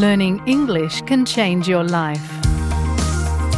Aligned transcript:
learning 0.00 0.42
English 0.46 1.02
can 1.02 1.24
change 1.24 1.68
your 1.68 1.84
life. 1.84 2.22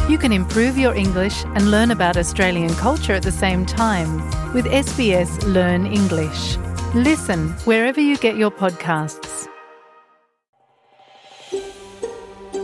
You 0.09 0.17
can 0.17 0.31
improve 0.31 0.77
your 0.77 0.95
English 0.95 1.43
and 1.55 1.69
learn 1.69 1.91
about 1.91 2.17
Australian 2.17 2.73
culture 2.75 3.13
at 3.13 3.23
the 3.23 3.31
same 3.31 3.65
time 3.65 4.21
with 4.53 4.65
SBS 4.65 5.43
Learn 5.45 5.85
English. 5.85 6.57
Listen 6.95 7.49
wherever 7.65 8.01
you 8.01 8.17
get 8.17 8.35
your 8.35 8.51
podcasts. 8.51 9.47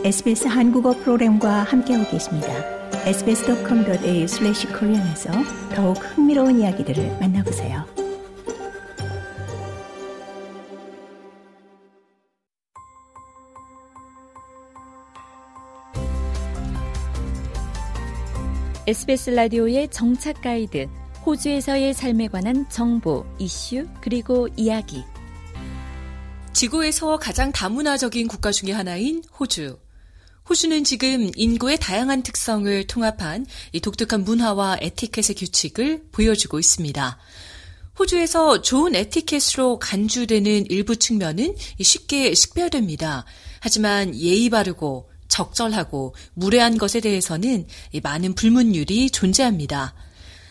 SBS 0.04 0.46
한국어 0.46 0.92
프로그램과 0.92 1.64
함께하고 1.64 2.08
계십니다. 2.10 2.48
sbs.com.au/korean에서 3.04 5.30
더욱 5.74 5.98
흥미로운 5.98 6.60
이야기들을 6.60 7.18
만나보세요. 7.20 7.99
SBS 18.91 19.29
라디오의 19.29 19.87
정착 19.89 20.41
가이드, 20.41 20.85
호주에서의 21.25 21.93
삶에 21.93 22.27
관한 22.27 22.69
정보, 22.69 23.25
이슈, 23.39 23.87
그리고 24.01 24.49
이야기. 24.57 25.05
지구에서 26.51 27.15
가장 27.15 27.53
다문화적인 27.53 28.27
국가 28.27 28.51
중의 28.51 28.75
하나인 28.75 29.23
호주. 29.39 29.79
호주는 30.49 30.83
지금 30.83 31.31
인구의 31.35 31.77
다양한 31.79 32.21
특성을 32.21 32.85
통합한 32.85 33.45
이 33.71 33.79
독특한 33.79 34.25
문화와 34.25 34.79
에티켓의 34.81 35.37
규칙을 35.37 36.07
보여주고 36.11 36.59
있습니다. 36.59 37.17
호주에서 37.97 38.61
좋은 38.61 38.93
에티켓으로 38.93 39.79
간주되는 39.79 40.65
일부 40.69 40.97
측면은 40.97 41.55
쉽게 41.79 42.33
식별됩니다. 42.33 43.23
하지만 43.61 44.13
예의 44.13 44.49
바르고 44.49 45.10
적절하고 45.31 46.13
무례한 46.33 46.77
것에 46.77 46.99
대해서는 46.99 47.65
많은 48.03 48.35
불문율이 48.35 49.09
존재합니다. 49.09 49.95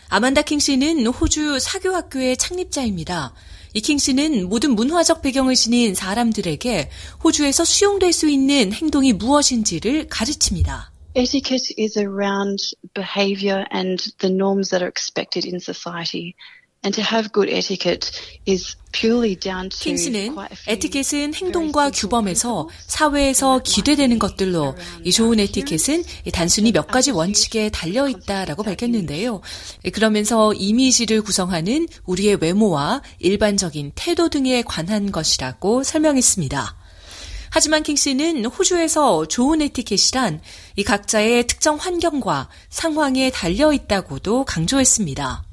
아만다 0.09 0.41
킹 0.41 0.59
씨는 0.59 1.05
호주 1.07 1.59
사교학교의 1.59 2.35
창립자입니다. 2.35 3.33
이킹 3.73 3.97
씨는 3.97 4.49
모든 4.49 4.71
문화적 4.71 5.21
배경을 5.21 5.55
지닌 5.55 5.95
사람들에게 5.95 6.89
호주에서 7.23 7.63
수용될 7.63 8.11
수 8.11 8.27
있는 8.27 8.73
행동이 8.73 9.13
무엇인지를 9.13 10.07
가르칩니다. 10.09 10.91
Etiquette 11.13 11.75
is 11.77 11.97
around 11.97 12.57
behavior 12.93 13.63
and 13.73 14.03
the 14.19 14.33
norms 14.33 14.69
that 14.71 14.83
are 14.83 14.89
expected 14.89 15.47
in 15.47 15.59
society. 15.59 16.35
And 16.83 16.95
to 16.95 17.03
have 17.03 17.31
good 17.31 17.47
etiquette 17.47 18.09
is 18.47 18.75
purely 18.91 19.35
down 19.35 19.69
to 19.69 19.77
킹스는 19.77 20.35
에티켓은 20.65 21.35
행동과 21.35 21.91
규범에서 21.91 22.69
사회에서 22.87 23.61
기대되는 23.63 24.17
것들로 24.17 24.75
이 25.03 25.11
좋은 25.11 25.39
에티켓은 25.39 26.03
단순히 26.33 26.71
몇 26.71 26.87
가지 26.87 27.11
원칙에 27.11 27.69
달려 27.69 28.09
있다라고 28.09 28.63
밝혔는데요. 28.63 29.41
그러면서 29.93 30.53
이미지를 30.53 31.21
구성하는 31.21 31.87
우리의 32.05 32.37
외모와 32.41 33.03
일반적인 33.19 33.91
태도 33.93 34.29
등에 34.29 34.63
관한 34.63 35.11
것이라고 35.11 35.83
설명했습니다. 35.83 36.77
하지만 37.51 37.83
킹 37.83 37.95
씨는 37.95 38.45
호주에서 38.45 39.27
좋은 39.27 39.61
에티켓이란 39.61 40.41
이 40.77 40.83
각자의 40.83 41.45
특정 41.45 41.75
환경과 41.75 42.49
상황에 42.69 43.29
달려 43.29 43.71
있다고도 43.71 44.45
강조했습니다. 44.45 45.50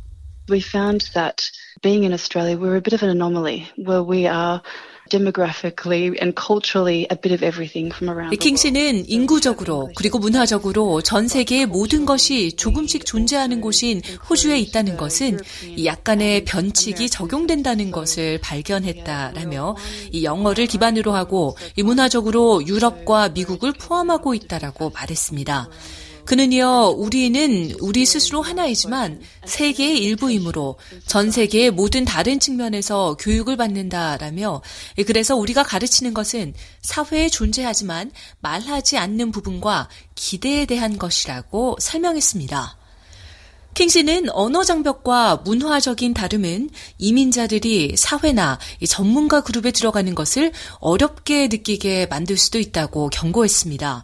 We 0.48 0.60
found 0.60 1.10
that 1.14 1.50
being 1.82 2.04
in 2.04 2.12
Australia, 2.12 2.56
we're 2.56 2.77
a 2.77 2.82
bit 2.82 2.94
of 2.94 3.02
an 3.02 3.10
anomaly 3.10 3.68
where 3.77 4.02
we 4.02 4.27
are 4.27 4.62
demographically 5.08 6.16
and 6.20 6.34
culturally 6.36 7.06
a 7.10 7.16
bit 7.16 7.32
of 7.32 7.42
everything 7.42 7.92
from 7.92 8.10
around 8.10 8.36
킹 8.36 8.56
씨는 8.56 9.08
인구적으로 9.08 9.88
그리고 9.96 10.18
문화적으로 10.18 11.00
전 11.02 11.28
세계의 11.28 11.67
모든 11.67 12.05
것이 12.05 12.52
조금씩 12.56 13.05
존재하는 13.05 13.61
곳인 13.61 14.02
호주에 14.28 14.58
있다는 14.61 14.96
것은 14.96 15.39
약간의 15.83 16.45
변칙이 16.45 17.08
적용된다는 17.08 17.90
것을 17.90 18.39
발견했다라며 18.40 19.77
이 20.12 20.24
영어를 20.24 20.67
기반으로 20.67 21.12
하고 21.12 21.56
이 21.77 21.83
문화적으로 21.83 22.67
유럽과 22.67 23.30
미국을 23.30 23.73
포함하고 23.73 24.34
있다라고 24.34 24.90
말했습니다. 24.90 25.68
그는 26.28 26.52
이어 26.52 26.94
우리는 26.94 27.72
우리 27.80 28.05
스스로 28.05 28.42
하나이지만 28.42 29.22
세계의 29.46 29.98
일부이므로 30.05 30.78
전 31.06 31.30
세계의 31.30 31.70
모든 31.70 32.05
다른 32.05 32.39
측면에서 32.39 33.16
교육을 33.18 33.56
받는다라며 33.56 34.61
그래서 35.06 35.36
우리가 35.36 35.62
가르치는 35.62 36.12
것은 36.12 36.52
사회에 36.83 37.30
존재하지만 37.30 38.11
말하지 38.40 38.98
않는 38.98 39.33
부분과 39.33 39.88
기대에 40.17 40.67
대한 40.67 40.98
것이라고 40.98 41.78
설명했습니다. 41.80 42.77
킹씨는 43.78 44.30
언어 44.30 44.64
장벽과 44.64 45.42
문화적인 45.44 46.12
다름은 46.12 46.68
이민자들이 46.98 47.94
사회나 47.96 48.58
전문가 48.89 49.40
그룹에 49.40 49.70
들어가는 49.70 50.16
것을 50.16 50.50
어렵게 50.80 51.46
느끼게 51.46 52.06
만들 52.06 52.36
수도 52.36 52.58
있다고 52.58 53.08
경고했습니다. 53.11 54.02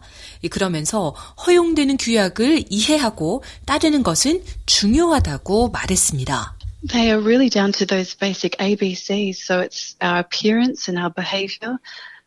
그러면서 0.49 1.09
허용되는 1.45 1.97
규약을 1.97 2.63
이해하고 2.69 3.43
따르는 3.65 4.03
것은 4.03 4.45
중요하다고 4.65 5.71
말했습니다. 5.71 6.55
They 6.87 7.09
are 7.09 7.21
really 7.21 7.49
down 7.49 7.73
to 7.73 7.85
those 7.85 8.15
basic 8.17 8.55
ABCs. 8.61 9.43
So 9.43 9.59
it's 9.59 9.97
our 10.01 10.19
appearance 10.23 10.87
and 10.87 10.97
our 10.97 11.11
behavior. 11.13 11.79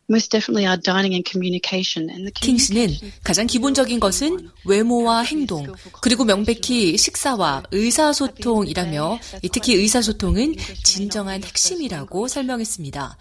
Most 0.09 0.31
definitely 0.31 0.67
our 0.67 0.81
dining 0.81 1.13
and 1.13 1.29
communication. 1.29 2.09
And 2.09 2.23
the 2.25 2.31
킹스는 2.33 3.11
가장 3.23 3.47
기본적인 3.47 3.99
것은 3.99 4.49
외모와 4.65 5.21
행동, 5.21 5.73
그리고 6.01 6.25
명백히 6.25 6.97
식사와 6.97 7.63
의사소통이라며 7.71 9.19
특히 9.51 9.75
의사소통은 9.75 10.55
진정한 10.83 11.43
핵심이라고 11.43 12.27
설명했습니다. 12.27 13.17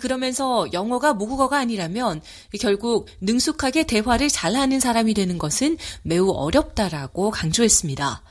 그러면서 0.00 0.66
영어가 0.72 1.14
모국어가 1.14 1.58
아니라면 1.58 2.20
결국 2.60 3.06
능숙하게 3.20 3.84
대화를 3.84 4.28
잘하는 4.28 4.78
사람이 4.78 5.14
되는 5.14 5.38
것은 5.38 5.78
매우 6.02 6.30
어렵다라고 6.30 7.30
강조했습니다. 7.30 8.22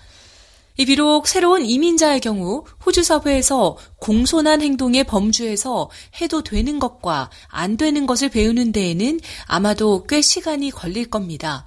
비록 0.84 1.28
새로운 1.28 1.64
이민자의 1.66 2.20
경우 2.20 2.66
호주 2.86 3.04
사회에서 3.04 3.78
공손한 4.02 4.62
행동의 4.62 5.06
범주에서 5.06 5.90
해도 6.20 6.44
되는 6.44 6.80
것과 6.80 7.30
안 7.48 7.78
되는 7.78 8.06
것을 8.06 8.30
배우는 8.30 8.74
데에는 8.74 9.22
아마도 9.46 10.06
꽤 10.08 10.22
시간이 10.22 10.72
걸릴 10.72 11.10
겁니다. 11.10 11.66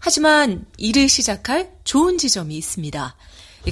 하지만 0.00 0.64
일을 0.78 1.08
시작할 1.08 1.72
좋은 1.84 2.16
지점이 2.16 2.56
있습니다. 2.56 3.16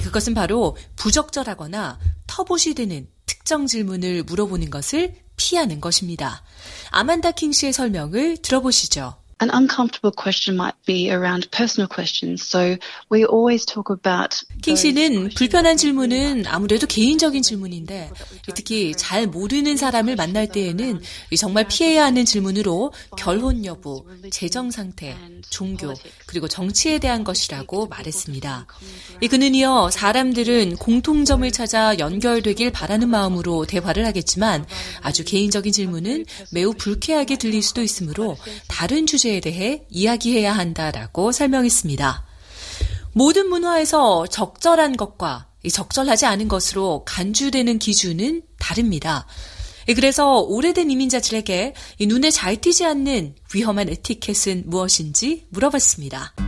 그것은 0.03 0.35
바로 0.35 0.77
부적절하거나 0.95 1.97
터봇이 2.27 2.75
되는 2.75 3.07
특정 3.25 3.65
질문을 3.65 4.23
물어보는 4.23 4.69
것을 4.69 5.15
피하는 5.37 5.81
것입니다. 5.81 6.43
아만다 6.91 7.31
킹 7.31 7.51
씨의 7.51 7.73
설명을 7.73 8.37
들어보시죠. 8.37 9.15
An 9.39 9.51
uncomfortable 9.53 10.11
question 10.11 10.57
might 10.57 10.73
be 10.87 11.11
around 11.11 11.51
personal 11.51 11.87
questions. 11.87 12.41
So 12.41 12.75
we 13.11 13.23
always 13.23 13.67
talk 13.67 13.91
about 13.91 14.41
킹 14.63 14.75
씨는 14.75 15.29
불편한 15.35 15.77
질문은 15.77 16.45
아무래도 16.47 16.87
개인적인 16.87 17.43
질문인데 17.43 18.09
특히 18.55 18.95
잘 18.95 19.27
모르는 19.27 19.77
사람을 19.77 20.15
만날 20.15 20.47
때에는 20.47 21.01
정말 21.37 21.67
피해야 21.67 22.05
하는 22.05 22.25
질문으로 22.25 22.91
결혼 23.15 23.63
여부, 23.63 24.05
재정 24.31 24.71
상태, 24.71 25.15
종교, 25.51 25.93
그리고 26.25 26.47
정치에 26.47 26.97
대한 26.97 27.23
것이라고 27.23 27.85
말했습니다. 27.87 28.65
그는 29.29 29.53
이어 29.53 29.91
사람들은 29.91 30.77
공통점을 30.77 31.49
찾아 31.51 31.99
연결되길 31.99 32.71
바라는 32.71 33.07
마음으로 33.09 33.65
대화를 33.65 34.03
하겠지만 34.07 34.65
아주 35.01 35.23
개인적인 35.23 35.71
질문은 35.71 36.25
매우 36.51 36.73
불쾌하게 36.73 37.37
들릴 37.37 37.61
수도 37.61 37.83
있으므로 37.83 38.35
다른 38.67 39.05
주제 39.05 39.26
문제에 39.27 39.39
대해 39.41 39.83
이야기해야 39.89 40.53
한다라고 40.53 41.31
설명했습니다. 41.31 42.25
모든 43.13 43.47
문화에서 43.49 44.25
적절한 44.27 44.95
것과 44.95 45.47
적절하지 45.69 46.25
않은 46.25 46.47
것으로 46.47 47.03
간주되는 47.05 47.79
기준은 47.79 48.43
다릅니다. 48.57 49.27
그래서 49.87 50.39
오래된 50.39 50.89
이민자들에게 50.91 51.73
눈에 52.01 52.31
잘 52.31 52.59
띄지 52.59 52.85
않는 52.85 53.35
위험한 53.53 53.89
에티켓은 53.89 54.63
무엇인지 54.67 55.47
물어봤습니다. 55.49 56.46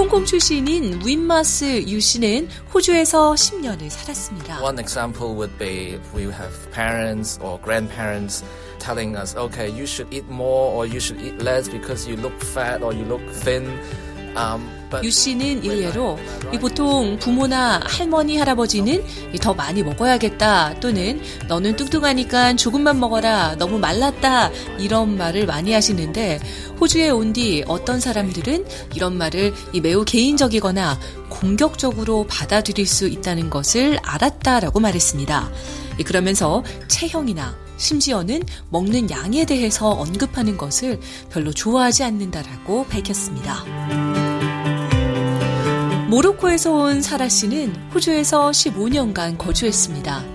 홍콩 0.00 0.24
출신인 0.24 1.00
윈마스 1.04 1.84
유 1.88 2.00
씨는 2.00 2.48
호주에서 2.72 3.34
10년을 3.34 3.88
살았습니다. 3.88 4.62
One 4.62 4.78
example 4.78 5.34
would 5.34 5.56
be 5.58 5.98
we 6.14 6.24
have 6.24 6.52
parents 6.72 7.38
or 7.42 7.58
grandparents 7.62 8.44
telling 8.78 9.16
us, 9.16 9.34
okay, 9.36 9.68
you 9.68 9.86
should 9.86 10.12
eat 10.12 10.28
more 10.28 10.72
or 10.72 10.86
you 10.86 11.00
should 11.00 11.20
eat 11.20 11.40
less 11.42 11.68
because 11.68 12.06
you 12.08 12.16
look 12.16 12.38
fat 12.42 12.82
or 12.82 12.92
you 12.92 13.04
look 13.04 13.22
thin. 13.42 13.66
Um, 14.36 14.68
유 15.03 15.09
씨는 15.09 15.63
일례로 15.63 16.19
보통 16.59 17.17
부모나 17.17 17.79
할머니, 17.83 18.37
할아버지는 18.37 19.03
더 19.41 19.53
많이 19.53 19.81
먹어야겠다 19.81 20.79
또는 20.79 21.21
너는 21.47 21.75
뚱뚱하니까 21.75 22.55
조금만 22.55 22.99
먹어라 22.99 23.55
너무 23.57 23.79
말랐다 23.79 24.51
이런 24.77 25.17
말을 25.17 25.45
많이 25.47 25.73
하시는데 25.73 26.39
호주에 26.79 27.09
온 27.09 27.31
뒤 27.31 27.63
어떤 27.67 28.01
사람들은 28.01 28.65
이런 28.93 29.17
말을 29.17 29.53
매우 29.81 30.03
개인적이거나 30.03 30.99
공격적으로 31.29 32.25
받아들일 32.27 32.85
수 32.85 33.07
있다는 33.07 33.49
것을 33.49 33.97
알았다라고 34.03 34.81
말했습니다. 34.81 35.49
그러면서 36.05 36.61
체형이나 36.89 37.55
심지어는 37.77 38.43
먹는 38.69 39.09
양에 39.09 39.45
대해서 39.45 39.89
언급하는 39.91 40.57
것을 40.57 40.99
별로 41.29 41.53
좋아하지 41.53 42.03
않는다라고 42.03 42.85
밝혔습니다. 42.87 44.10
모로코에서 46.11 46.73
온 46.73 47.01
사라 47.01 47.29
씨는 47.29 47.73
호주에서 47.93 48.51
15년간 48.51 49.37
거주했습니다. 49.37 50.25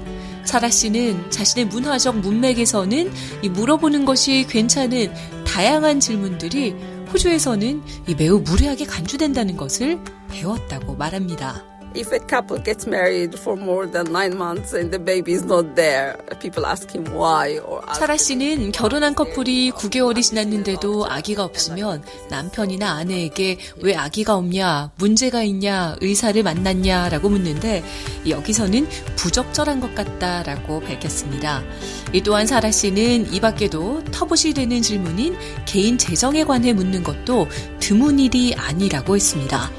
사라 0.43 0.70
씨는 0.70 1.31
자신의 1.31 1.67
문화적 1.67 2.17
문맥에서는 2.20 3.12
물어보는 3.50 4.06
것이 4.06 4.46
괜찮은 4.49 5.12
다양한 5.46 6.00
질문들이 6.00 6.75
호주에서는 7.12 7.82
매우 8.17 8.38
무례하게 8.40 8.87
간주된다는 8.87 9.58
것을 9.58 10.00
배웠다고 10.31 10.96
말합니다. 10.96 11.75
If 11.96 12.12
a 12.12 12.20
couple 12.20 12.58
gets 12.62 12.87
married 12.87 13.38
for 13.38 13.56
more 13.56 13.87
than 13.87 14.12
nine 14.12 14.37
months 14.37 14.75
and 14.75 14.93
the 14.93 14.98
baby 14.98 15.32
is 15.32 15.46
not 15.46 15.75
there, 15.75 16.19
people 16.40 16.66
ask 16.66 16.94
him 16.94 17.06
why. 17.06 17.56
Or 17.58 17.81
ask 17.88 18.00
사라 18.00 18.19
씨는 18.19 18.72
결혼한 18.72 19.14
커플이 19.14 19.70
9개월이 19.70 20.20
지났는데도 20.20 21.06
아기가 21.08 21.44
없으면 21.44 22.02
남편이나 22.28 22.98
아내에게 22.98 23.56
왜 23.81 23.96
아기가 23.96 24.34
없냐, 24.37 24.90
문제가 24.98 25.43
있냐, 25.44 25.96
의사를 26.02 26.43
만났냐라고 26.43 27.31
묻는데 27.31 27.82
여기서는 28.28 28.87
부적절한 29.16 29.81
것 29.81 29.94
같다라고 29.94 30.81
밝혔습니다. 30.81 31.62
이 32.12 32.20
또한 32.20 32.46
사라 32.46 32.70
씨는 32.70 33.32
이 33.32 33.40
밖에도 33.40 34.04
터부시 34.12 34.52
되는 34.52 34.82
질문인 34.82 35.34
개인 35.64 35.96
재정에 35.96 36.44
관해 36.44 36.75
묻는 36.75 37.02
것도 37.02 37.48
드문 37.81 38.19
일이 38.19 38.54
아니라고 38.54 39.16
했습니다. 39.16 39.70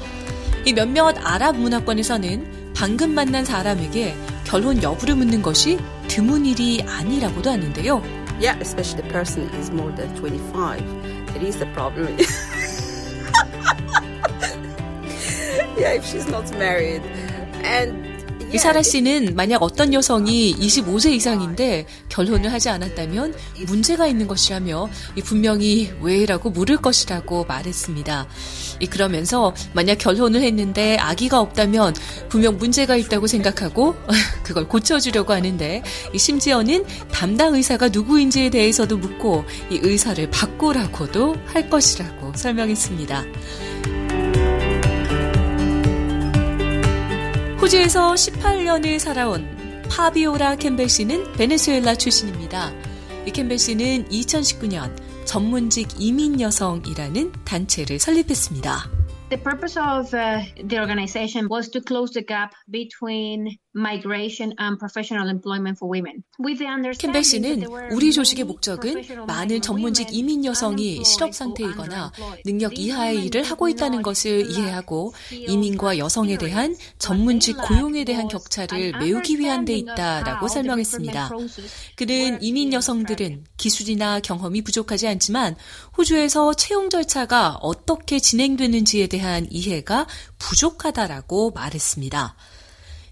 이 0.68 0.72
몇몇 0.74 1.16
아랍 1.24 1.56
문화권에서는 1.56 2.74
방금 2.76 3.14
만난 3.14 3.42
사람에게 3.42 4.14
결혼 4.44 4.82
여부를 4.82 5.14
묻는 5.14 5.40
것이 5.40 5.78
드문 6.08 6.44
일이 6.44 6.84
아니라고도 6.86 7.50
하는데요. 7.50 8.02
Yeah, 8.38 8.60
especially 8.60 9.00
the 9.00 9.10
person 9.10 9.48
is 9.58 9.70
more 9.70 9.90
than 9.96 10.14
25. 10.14 10.84
It 11.34 11.42
is 11.42 11.56
the 11.56 11.72
problem. 11.72 12.18
yeah, 15.78 15.94
if 15.94 16.04
she's 16.04 16.28
not 16.28 16.52
married. 16.58 17.00
And 17.64 18.17
이 18.50 18.56
사라 18.56 18.82
씨는 18.82 19.34
만약 19.36 19.62
어떤 19.62 19.92
여성이 19.92 20.54
25세 20.58 21.12
이상인데 21.12 21.86
결혼을 22.08 22.50
하지 22.50 22.70
않았다면 22.70 23.34
문제가 23.66 24.06
있는 24.06 24.26
것이라며 24.26 24.88
분명히 25.22 25.92
왜라고 26.00 26.48
물을 26.48 26.78
것이라고 26.78 27.44
말했습니다. 27.44 28.26
그러면서 28.88 29.54
만약 29.74 29.96
결혼을 29.96 30.42
했는데 30.42 30.96
아기가 30.96 31.40
없다면 31.40 31.94
분명 32.30 32.56
문제가 32.56 32.96
있다고 32.96 33.26
생각하고 33.26 33.94
그걸 34.42 34.66
고쳐주려고 34.66 35.34
하는데 35.34 35.82
심지어는 36.16 36.86
담당 37.12 37.54
의사가 37.54 37.90
누구인지에 37.90 38.48
대해서도 38.48 38.96
묻고 38.96 39.44
이 39.70 39.78
의사를 39.82 40.30
바꾸라고도 40.30 41.36
할 41.46 41.68
것이라고 41.68 42.32
설명했습니다. 42.34 43.24
호주에서 47.60 48.14
18년을 48.14 49.00
살아온 49.00 49.44
파비오라 49.90 50.56
캠벨 50.56 50.88
씨는 50.88 51.32
베네수엘라 51.32 51.96
출신입니다. 51.96 52.72
이 53.26 53.32
캠벨 53.32 53.58
씨는 53.58 54.08
2019년 54.08 54.94
전문직 55.24 55.88
이민 55.98 56.40
여성이라는 56.40 57.32
단체를 57.44 57.98
설립했습니다. 57.98 58.90
The 59.30 59.42
purpose 59.42 59.76
of 59.76 60.14
uh, 60.16 60.46
the 60.68 60.78
organization 60.78 61.48
was 61.50 61.68
to 61.70 61.82
close 61.82 62.12
the 62.14 62.24
gap 62.24 62.54
between 62.70 63.58
캠벨 66.98 67.24
씨는 67.24 67.64
우리 67.92 68.12
조직의 68.12 68.44
목적은 68.44 69.26
많은 69.26 69.62
전문직 69.62 70.08
이민 70.12 70.44
여성이 70.44 71.04
실업 71.04 71.34
상태이거나 71.34 72.12
능력 72.44 72.78
이하의 72.78 73.24
일을 73.26 73.42
하고 73.44 73.68
있다는 73.68 74.02
것을 74.02 74.50
이해하고 74.50 75.12
이민과 75.32 75.98
여성에 75.98 76.36
대한 76.38 76.76
전문직 76.98 77.56
고용에 77.58 78.04
대한 78.04 78.28
격차를 78.28 78.98
메우기 78.98 79.38
위한 79.38 79.64
데 79.64 79.74
있다라고 79.76 80.48
설명했습니다. 80.48 81.30
그는 81.96 82.42
이민 82.42 82.72
여성들은 82.72 83.44
기술이나 83.56 84.20
경험이 84.20 84.62
부족하지 84.62 85.06
않지만 85.08 85.56
호주에서 85.96 86.54
채용 86.54 86.90
절차가 86.90 87.58
어떻게 87.60 88.18
진행되는지에 88.18 89.06
대한 89.06 89.46
이해가 89.50 90.06
부족하다라고 90.38 91.52
말했습니다. 91.52 92.36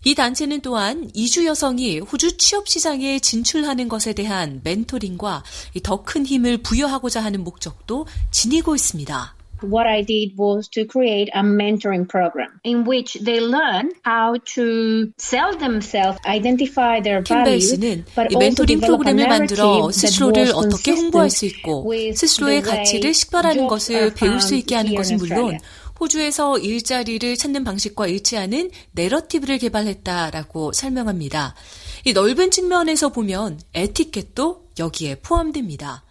이 0.06 0.14
단체는 0.14 0.60
또한 0.60 1.10
이주 1.14 1.46
여성이 1.46 1.98
호주 1.98 2.36
취업 2.36 2.68
시장에 2.68 3.18
진출하는 3.18 3.88
것에 3.88 4.12
대한 4.12 4.60
멘토링과 4.62 5.42
더 5.82 6.04
큰 6.04 6.24
힘을 6.24 6.58
부여하고자 6.58 7.24
하는 7.24 7.42
목적도 7.42 8.06
지니고 8.30 8.76
있습니다. 8.76 9.34
What 9.64 9.88
I 9.88 10.04
did 10.04 10.36
was 10.38 10.68
to 10.74 10.84
create 10.84 11.32
a 11.34 11.42
mentoring 11.42 12.06
program 12.06 12.50
in 12.62 12.86
which 12.86 13.18
they 13.24 13.42
learn 13.42 13.90
how 14.06 14.38
to 14.54 15.10
sell 15.18 15.58
themselves, 15.58 16.20
identify 16.24 17.02
their 17.02 17.24
values, 17.24 17.74
캠벨스는 17.74 18.04
이 18.30 18.36
멘토링 18.36 18.80
프로그램을 18.80 19.26
만들어 19.26 19.90
스스로를 19.90 20.52
어떻게 20.54 20.92
홍보할 20.92 21.30
수 21.30 21.46
있고 21.46 21.90
스스로의 22.14 22.62
가치를 22.62 23.12
식별하는 23.12 23.66
것을 23.66 24.14
배울 24.14 24.40
수 24.40 24.54
있게 24.54 24.76
하는 24.76 24.94
것은 24.94 25.16
물론 25.16 25.58
호주에서 25.98 26.58
일자리를 26.58 27.36
찾는 27.36 27.64
방식과 27.64 28.06
일치하는 28.06 28.70
내러티브를 28.92 29.58
개발했다라고 29.58 30.72
설명합니다. 30.72 31.54
이 32.04 32.12
넓은 32.12 32.50
측면에서 32.50 33.10
보면 33.10 33.60
에티켓도 33.74 34.66
여기에 34.78 35.16
포함됩니다. 35.16 36.04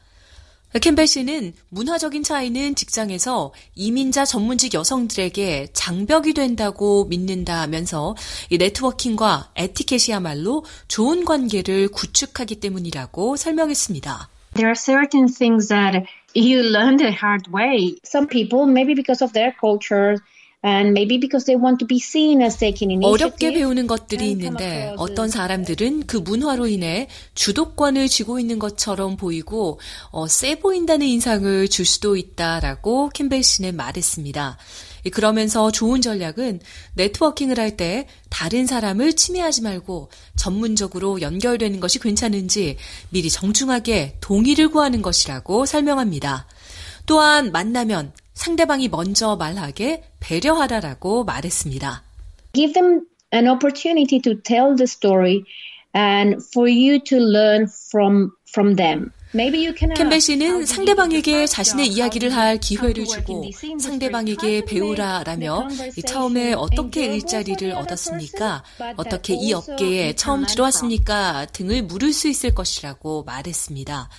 캠벨 0.81 1.07
씨는 1.07 1.53
문화적인 1.69 2.23
차이는 2.23 2.75
직장에서 2.75 3.53
이민자 3.75 4.25
전문직 4.25 4.73
여성들에게 4.73 5.69
장벽이 5.71 6.33
된다고 6.33 7.05
믿는다면서 7.05 8.15
이 8.49 8.57
네트워킹과 8.57 9.51
에티켓이야말로 9.55 10.65
좋은 10.89 11.23
관계를 11.23 11.87
구축하기 11.87 12.59
때문이라고 12.59 13.37
설명했습니다. 13.37 14.29
There 14.55 14.67
are 14.67 14.75
certain 14.75 15.27
things 15.31 15.69
that 15.69 16.05
you 16.35 16.63
learn 16.63 16.97
the 16.97 17.11
hard 17.11 17.47
way. 17.47 17.97
Some 18.03 18.27
people, 18.27 18.65
maybe 18.65 18.93
because 18.93 19.21
of 19.21 19.33
their 19.33 19.51
culture, 19.53 20.17
And 20.65 20.93
maybe 20.97 21.19
because 21.19 21.45
they 21.45 21.61
want 21.61 21.77
to 21.79 21.85
be 21.85 21.97
seen 21.97 22.41
as 22.41 22.57
taking 22.57 22.91
initiative. 22.91 23.27
어렵게 23.27 23.53
배우는 23.53 23.85
것들이 23.85 24.31
있는데 24.31 24.93
어떤 24.97 25.29
사람들은 25.29 26.07
그 26.07 26.17
문화로 26.17 26.65
인해 26.67 27.07
주도권을 27.35 28.07
쥐고 28.07 28.39
있는 28.39 28.57
것처럼 28.57 29.15
보이고 29.15 29.79
어, 30.09 30.27
세 30.27 30.55
보인다는 30.55 31.05
인상을 31.05 31.67
줄 31.67 31.85
수도 31.85 32.17
있다라고 32.17 33.09
캠벨 33.09 33.43
씨는 33.43 33.75
말했습니다. 33.75 34.57
그러면서 35.13 35.71
좋은 35.71 36.01
전략은 36.01 36.61
네트워킹을 36.95 37.59
할 37.59 37.77
때 37.77 38.07
다른 38.29 38.65
사람을 38.65 39.13
침해하지 39.13 39.61
말고 39.61 40.09
전문적으로 40.35 41.21
연결되는 41.21 41.79
것이 41.79 41.99
괜찮은지 41.99 42.77
미리 43.09 43.29
정중하게 43.29 44.17
동의를 44.21 44.69
구하는 44.69 45.01
것이라고 45.01 45.65
설명합니다. 45.65 46.47
또한 47.05 47.51
만나면 47.51 48.13
상대방이 48.33 48.89
먼저 48.89 49.35
말하게 49.35 50.03
배려하라라고 50.19 51.23
말했습니다. 51.23 52.03
Give 52.53 52.73
them 52.73 53.05
an 53.33 53.47
opportunity 53.47 54.19
to 54.21 54.41
tell 54.43 54.75
the 54.75 54.83
story 54.83 55.43
and 55.95 56.37
for 56.53 56.69
you 56.69 56.99
to 57.03 57.17
learn 57.17 57.67
from 57.91 58.31
from 58.51 58.75
them. 58.75 59.11
캠벨 59.95 60.21
씨는 60.21 60.65
상대방에게 60.65 61.45
자신의 61.45 61.87
이야기를 61.87 62.33
할 62.33 62.57
기회를 62.57 63.03
주고 63.05 63.43
상대방에게 63.77 64.63
배우라 64.63 65.23
라며 65.25 65.67
처음에 66.07 66.53
어떻게 66.53 67.05
일자리를 67.05 67.73
얻었습니까? 67.73 68.63
어떻게 68.95 69.33
이 69.33 69.51
업계에 69.51 70.15
처음 70.15 70.45
들어왔습니까? 70.45 71.47
등을 71.51 71.83
물을 71.83 72.13
수 72.13 72.29
있을 72.29 72.55
것이라고 72.55 73.23
말했습니다. 73.23 74.09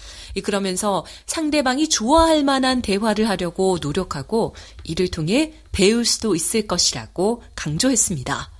그러면서 0.44 1.06
상대방이 1.24 1.88
좋아할 1.88 2.44
만한 2.44 2.82
대화를 2.82 3.26
하려고 3.26 3.78
노력하고 3.80 4.54
이를 4.84 5.08
통해 5.08 5.54
배울 5.72 6.04
수도 6.04 6.34
있을 6.34 6.66
것이라고 6.66 7.42
강조했습니다. 7.54 8.50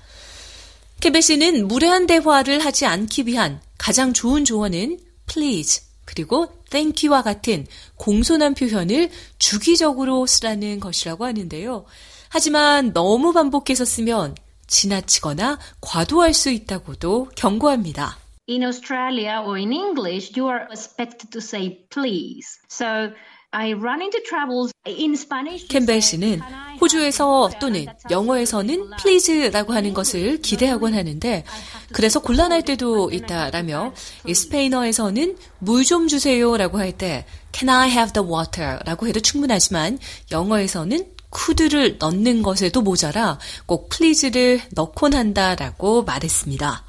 케베 1.01 1.21
씨는 1.21 1.69
무례한 1.69 2.07
대화를 2.07 2.65
하지 2.65 2.87
않기 2.87 3.27
위한 3.27 3.61
가장 3.79 4.13
좋은 4.13 4.45
조언은 4.45 4.99
please 5.27 5.83
그리고 6.05 6.47
thank 6.71 7.07
you와 7.07 7.23
같은 7.23 7.67
공손한 7.97 8.55
표현을 8.55 9.11
주기적으로 9.39 10.27
쓰라는 10.27 10.81
것이라고 10.81 11.27
하는데요. 11.27 11.85
하지만 12.29 12.93
너무 12.93 13.33
반복해서 13.33 13.85
쓰면 13.85 14.37
지나치거나 14.67 15.59
과도할 15.81 16.33
수 16.35 16.51
있다고도 16.51 17.31
경고합니다. 17.37 18.19
In 18.49 18.63
Australia 18.63 19.43
or 19.45 19.59
in 19.59 19.73
English, 19.73 20.33
you 20.39 20.49
are 20.49 20.67
expected 20.71 21.31
to 21.31 21.41
say 21.41 21.85
please. 21.91 22.59
So 22.69 23.13
I 23.59 23.73
run 23.73 24.03
into 24.03 24.21
troubles 24.23 24.71
in 24.87 25.15
Spanish. 25.15 25.67
캠벨 25.69 26.03
씨는 26.03 26.43
호주에서 26.79 27.49
또는 27.59 27.87
영어에서는 28.11 28.91
please라고 29.01 29.73
하는 29.73 29.95
것을 29.95 30.43
기대하곤 30.43 30.93
하는데 30.93 31.43
그래서 31.95 32.21
곤란할 32.21 32.63
때도 32.67 33.11
있다라며 33.13 33.95
이 34.27 34.35
스페인어에서는 34.35 35.39
물 35.61 35.87
좀 35.87 36.07
주세요라고 36.07 36.79
할 36.79 36.93
때 36.93 37.25
can 37.55 37.71
I 37.71 37.89
have 37.89 38.13
the 38.13 38.29
water라고 38.29 39.07
해도 39.07 39.21
충분하지만 39.21 39.99
영어에서는 40.33 41.07
could를 41.35 41.97
넣는 41.99 42.43
것에도 42.43 42.83
모자라 42.83 43.39
꼭 43.65 43.89
please를 43.89 44.61
넣곤 44.73 45.15
한다라고 45.15 46.03
말했습니다. 46.03 46.85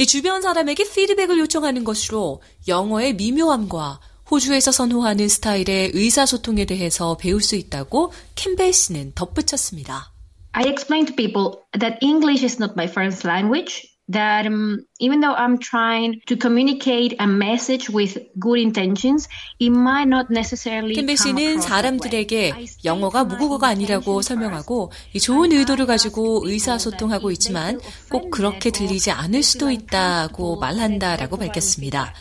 이 0.00 0.06
주변 0.06 0.40
사람에게 0.40 0.88
피드백을 0.88 1.38
요청하는 1.40 1.84
것으로 1.84 2.40
영어의 2.68 3.16
미묘함과 3.16 4.00
호주에서 4.30 4.72
선호하는 4.72 5.28
스타일의 5.28 5.92
의사소통에 5.94 6.64
대해서 6.66 7.16
배울 7.16 7.40
수 7.42 7.56
있다고 7.56 8.12
캠벨 8.34 8.72
씨는 8.72 9.12
덧붙였습니다. 9.14 10.12
I 10.52 10.66
explain 10.66 11.06
to 11.06 11.14
people 11.14 11.60
that 11.78 11.98
English 12.02 12.44
is 12.44 12.56
not 12.58 12.74
my 12.76 12.88
first 12.88 13.26
language. 13.26 13.86
That 14.10 14.46
um, 14.46 14.86
even 15.00 15.20
though 15.20 15.36
I'm 15.36 15.58
trying 15.58 16.22
to 16.28 16.36
communicate 16.36 17.14
a 17.20 17.26
message 17.26 17.92
with 17.92 18.16
good 18.40 18.58
intentions, 18.58 19.28
it 19.60 19.68
might 19.68 20.08
not 20.08 20.28
necessarily. 20.30 20.94
캠벨 20.94 21.18
씨는 21.18 21.60
사람들에게 21.60 22.54
영어가 22.86 23.24
모국어가 23.24 23.68
아니라고 23.68 24.22
설명하고 24.22 24.92
좋은 25.20 25.52
의도를 25.52 25.84
가지고 25.84 26.40
의사소통하고 26.46 27.30
있지만 27.32 27.78
꼭 28.08 28.30
그렇게 28.30 28.70
들리지 28.70 29.10
않을 29.10 29.42
수도 29.42 29.70
있다고 29.70 30.56
말한다라고 30.56 31.36
밝혔습니다. 31.36 32.14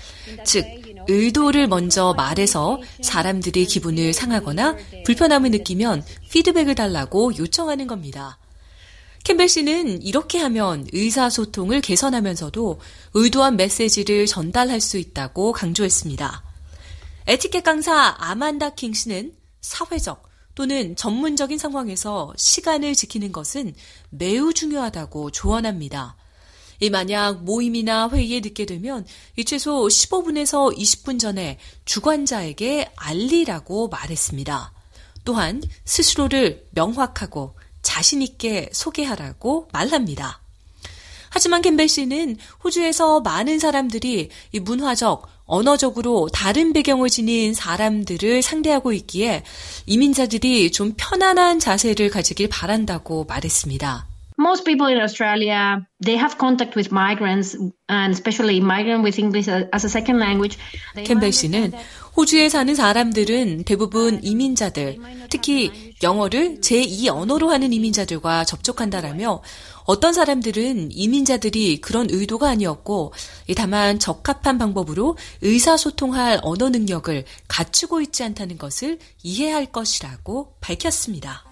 즉, 0.43 0.65
의도를 1.07 1.67
먼저 1.67 2.13
말해서 2.15 2.81
사람들이 3.01 3.65
기분을 3.65 4.13
상하거나 4.13 4.77
불편함을 5.05 5.51
느끼면 5.51 6.03
피드백을 6.31 6.75
달라고 6.75 7.35
요청하는 7.37 7.87
겁니다. 7.87 8.37
캠벨 9.23 9.49
씨는 9.49 10.03
이렇게 10.03 10.39
하면 10.39 10.87
의사소통을 10.93 11.81
개선하면서도 11.81 12.79
의도한 13.13 13.57
메시지를 13.57 14.25
전달할 14.25 14.79
수 14.79 14.97
있다고 14.97 15.51
강조했습니다. 15.51 16.43
에티켓 17.27 17.63
강사 17.63 18.15
아만다 18.19 18.69
킹 18.75 18.93
씨는 18.93 19.33
사회적 19.59 20.23
또는 20.55 20.95
전문적인 20.95 21.57
상황에서 21.57 22.33
시간을 22.37 22.95
지키는 22.95 23.31
것은 23.31 23.75
매우 24.09 24.53
중요하다고 24.53 25.31
조언합니다. 25.31 26.15
이 26.79 26.89
만약 26.89 27.43
모임이나 27.43 28.09
회의에 28.09 28.39
늦게 28.39 28.65
되면 28.65 29.05
이 29.35 29.45
최소 29.45 29.87
15분에서 29.87 30.75
20분 30.77 31.19
전에 31.19 31.57
주관자에게 31.85 32.91
알리라고 32.95 33.87
말했습니다. 33.89 34.73
또한 35.25 35.61
스스로를 35.85 36.65
명확하고 36.71 37.55
자신있게 37.81 38.69
소개하라고 38.71 39.67
말합니다. 39.73 40.41
하지만 41.29 41.61
캠벨 41.61 41.89
씨는 41.89 42.37
호주에서 42.63 43.21
많은 43.21 43.59
사람들이 43.59 44.29
이 44.53 44.59
문화적, 44.59 45.27
언어적으로 45.45 46.29
다른 46.31 46.73
배경을 46.73 47.09
지닌 47.09 47.53
사람들을 47.53 48.41
상대하고 48.41 48.93
있기에 48.93 49.43
이민자들이 49.85 50.71
좀 50.71 50.93
편안한 50.97 51.59
자세를 51.59 52.09
가지길 52.09 52.49
바란다고 52.49 53.25
말했습니다. 53.25 54.07
Most 54.39 54.65
people 54.65 54.85
in 54.87 55.01
Australia, 55.01 55.81
they 55.99 56.15
have 56.15 56.37
contact 56.37 56.75
with 56.75 56.91
migrants 56.91 57.57
and 57.89 58.13
especially 58.13 58.57
migrant 58.59 59.03
with 59.03 59.17
English 59.17 59.49
as 59.49 59.83
a 59.83 59.89
second 59.89 60.19
language. 60.19 60.59
캠벨 61.03 61.33
씨는 61.33 61.73
호주에 62.15 62.47
사는 62.49 62.75
사람들은 62.75 63.63
대부분 63.63 64.19
이민자들, 64.23 64.99
특히 65.31 65.95
영어를 66.03 66.59
제2 66.61 67.07
언어로 67.07 67.49
하는 67.49 67.73
이민자들과 67.73 68.43
접촉한다라며 68.43 69.41
어떤 69.85 70.13
사람들은 70.13 70.89
이민자들이 70.91 71.81
그런 71.81 72.07
의도가 72.11 72.47
아니었고 72.49 73.13
다만 73.55 73.97
적합한 73.97 74.59
방법으로 74.59 75.17
의사소통할 75.41 76.41
언어 76.43 76.69
능력을 76.69 77.23
갖추고 77.47 78.01
있지 78.01 78.23
않다는 78.23 78.59
것을 78.59 78.99
이해할 79.23 79.65
것이라고 79.67 80.53
밝혔습니다. 80.61 81.43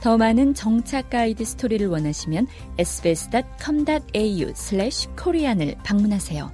더 0.00 0.16
많은 0.16 0.54
정착 0.54 1.10
가이드 1.10 1.44
스토리를 1.44 1.86
원하시면 1.86 2.46
sbs.com.au/korean을 2.78 5.76
방문하세요. 5.84 6.50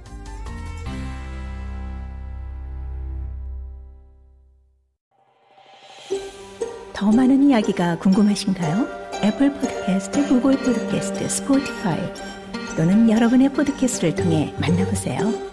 더 6.93 7.11
많은 7.11 7.43
이야기가 7.43 7.99
궁금하신가요? 7.99 8.85
애플 9.23 9.53
포드캐스트, 9.53 10.27
구글 10.27 10.57
포드캐스트, 10.57 11.29
스포티파이 11.29 11.99
또는 12.75 13.09
여러분의 13.09 13.53
포드캐스트를 13.53 14.15
통해 14.15 14.53
만나보세요. 14.59 15.46